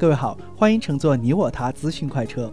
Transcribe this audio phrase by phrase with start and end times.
[0.00, 2.50] 各位好，欢迎乘坐你我他资讯快车。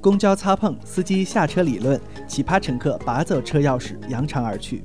[0.00, 4.82] 公交擦碰，司机下车理论，奇葩乘客拔走车钥匙，扬长而去。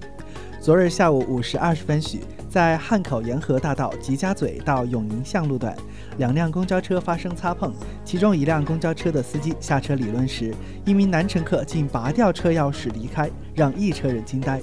[0.61, 5.75] 昨日下午五时二十分许，在汉口沿河大道吉家嘴到永宁巷路段，
[6.19, 7.73] 两辆公交车发生擦碰，
[8.05, 10.53] 其中一辆公交车的司机下车理论时，
[10.85, 14.61] 一名男乘客竟拔掉车钥匙离开，让一车人惊呆。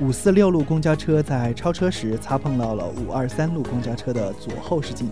[0.00, 5.10] 五四六路公交车在超车时擦碰到了五二三路公交车的左后视镜，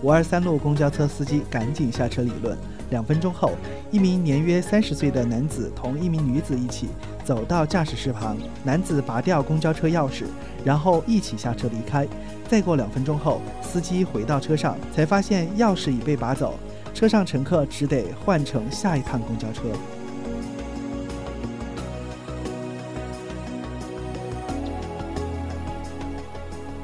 [0.00, 2.56] 五二三路公交车司机赶紧下车理论。
[2.90, 3.50] 两分钟后，
[3.90, 6.86] 一名年约三十岁的男子同一名女子一起
[7.24, 10.22] 走到驾驶室旁，男子拔掉公交车钥匙，
[10.64, 12.06] 然后一起下车离开。
[12.48, 16.54] 再过两分钟后，司机回到车上，才发现钥匙已被拔走，
[16.94, 19.62] 车上乘客只得换乘下一趟公交车。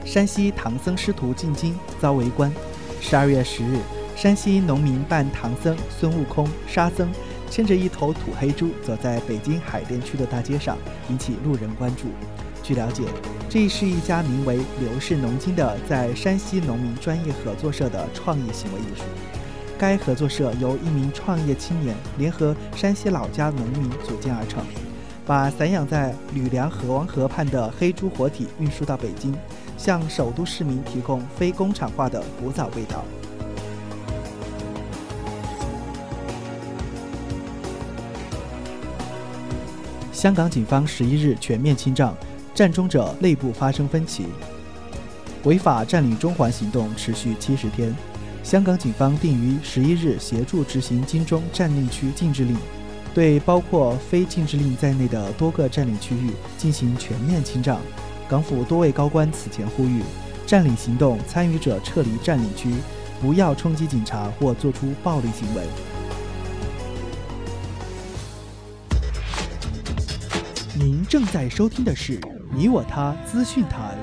[0.05, 2.53] 山西唐僧师徒进京遭围观。
[3.01, 3.79] 十二月十日，
[4.15, 7.11] 山西农民扮唐僧、孙悟空、沙僧，
[7.51, 10.77] 牵着一头土黑猪走在北京海淀区的大街上，
[11.09, 12.05] 引起路人关注。
[12.63, 13.03] 据了解，
[13.49, 19.03] 这是一家名为“刘氏农经”的在山西农民专业合作社的创意行为艺术。
[19.79, 24.65] 该合作社由一名创业青年联合山西老家农民组建而成，
[25.27, 29.35] 把散养在吕梁河王河畔的黑猪活体运输到北京。
[29.77, 33.05] 向首都市民提供非工厂化的古早味道。
[40.13, 42.17] 香港警方十一日全面清障，
[42.55, 44.25] 占中者内部发生分歧。
[45.43, 47.95] 违法占领中环行动持续七十天，
[48.43, 52.57] 香港警方定于十一日协助执行金钟占领区禁制令，
[53.13, 57.79] 对包括非禁制令在内的多个占领区域进行全面清障。
[58.35, 60.03] 港府多位高官此前呼吁，
[60.45, 62.69] 占领行动参与者撤离占领区，
[63.21, 65.63] 不要冲击警察或做出暴力行为。
[70.75, 72.19] 您正在收听的是
[72.53, 73.95] 《你我他资讯台》。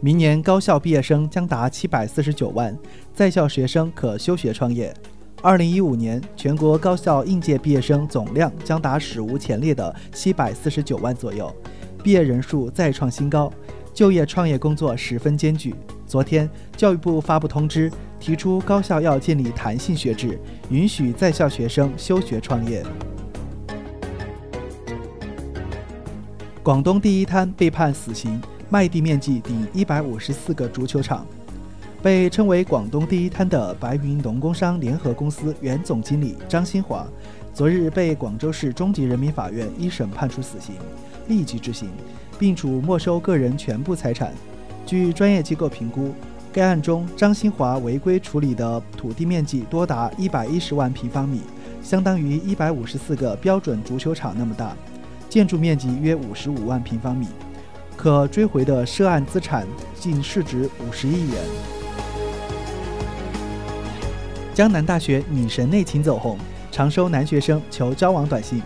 [0.00, 2.76] 明年高校毕业生将达七百四十九万，
[3.14, 4.92] 在校学生可休学创业。
[5.40, 11.54] 二零一五年，全国高校应届毕业生总量将达史无前例的七百四十九万左右，
[12.02, 13.52] 毕业人数再创新高，
[13.94, 15.72] 就业创业工作十分艰巨。
[16.08, 17.88] 昨天，教育部发布通知，
[18.18, 20.36] 提出高校要建立弹性学制，
[20.70, 22.84] 允许在校学生休学创业。
[26.64, 31.24] 广东第一滩被判死刑，卖地面积顶一百五十四个足球场。
[32.00, 37.04] 被称为“广东第一滩”的白云农工商联合公司原总经理张新华，
[37.52, 40.76] 昨日被广州市中级人民法院一审判处死刑，
[41.26, 41.88] 立即执行，
[42.38, 44.32] 并处没收个人全部财产。
[44.86, 46.14] 据专业机构评估，
[46.52, 51.40] 该案中张新华违规处理的土地面积多达一百一十万平方米，
[51.82, 54.76] 相当于一百五十四个标准足球场那么大，
[55.28, 57.26] 建筑面积约五十五万平方米，
[57.96, 59.66] 可追回的涉案资产
[59.98, 61.77] 净市值五十亿元。
[64.58, 66.36] 江南大学女神内情走红，
[66.72, 68.60] 常收男学生求交往短信。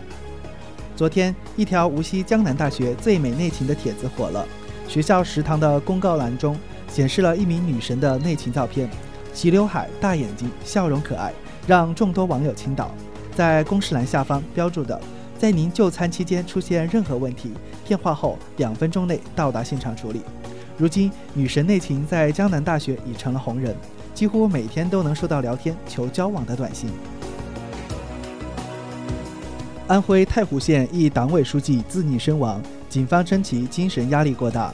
[0.97, 4.43] 昨天，一条无锡江南大学最美内情的帖子火了。
[4.89, 6.59] 学校食堂的公告栏中
[6.89, 8.89] 显示了一名女神的内情照片，
[9.35, 11.31] 齐刘海、大眼睛，笑容可爱，
[11.67, 12.91] 让众多网友倾倒。
[13.37, 14.99] 在公示栏下方标注的，
[15.37, 17.53] 在您就餐期间出现任何问题，
[17.85, 20.23] 电话后两分钟内到达现场处理。
[20.79, 23.77] 如今，女神内情在江南大学已成了红人。
[24.15, 26.91] 几乎每天都能收到聊天求交往的短信。
[29.89, 34.73] 安徽太湖县一党委书记自缢身亡，警方称其精神压力过大。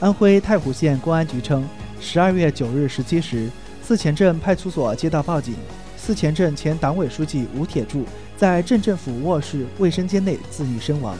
[0.00, 1.64] 安徽太湖县公安局称，
[2.00, 3.50] 十二月九日十七时，
[3.82, 5.54] 四前镇派出所接到报警，
[5.96, 8.04] 四前镇前党委书记吴铁柱
[8.36, 11.14] 在镇政府卧室卫生间内自缢身亡。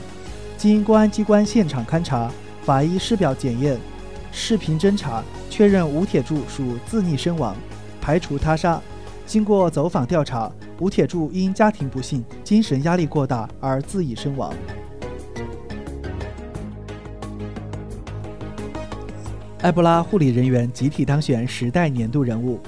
[0.57, 2.33] 经公安机关现场勘查、
[2.65, 3.79] 法医尸表检验、
[4.33, 5.23] 视频侦查。
[5.51, 7.55] 确认吴铁柱属自溺身亡，
[8.01, 8.81] 排除他杀。
[9.27, 14.55] 经过走访调查，吴铁柱因家庭不幸、精神压力过大而自缢身亡。
[19.61, 22.59] 埃博拉护理人员集体当选时代年度人物。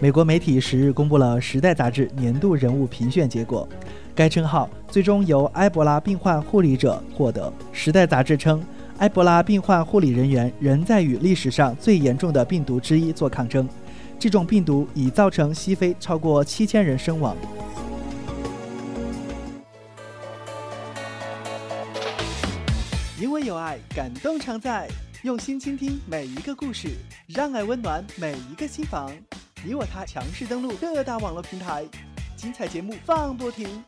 [0.00, 3.68] 美国媒体十日公布了《时代》杂志年度人物评选结果，
[4.16, 7.48] 该称号最终由埃博拉病患护理者获得。
[7.72, 8.60] 《时代》杂志称。
[9.02, 13.68] 埃博拉病患护理人员仍在与历史上最严重的病毒之一做抗争，
[14.16, 17.36] 这种病毒已造成西非超过七千人身亡。
[23.20, 24.88] 因为有爱，感动常在。
[25.22, 26.90] 用心倾听每一个故事，
[27.26, 29.10] 让爱温暖每一个心房。
[29.64, 31.84] 你我他强势登录各大网络平台，
[32.36, 33.82] 精彩节目放不停。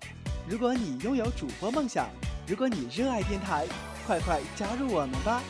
[0.49, 2.09] 如果你拥有主播梦想，
[2.49, 3.65] 如果你热爱电台，
[4.07, 5.43] 快快加入我们吧！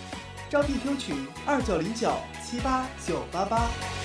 [0.48, 2.12] 招聘 Q 群：二九零九
[2.42, 4.03] 七八九八八。